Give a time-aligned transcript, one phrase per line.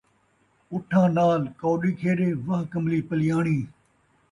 [0.71, 3.59] اُٹھاں نال کوݙی کھیݙے واہ کملی پلیاݨی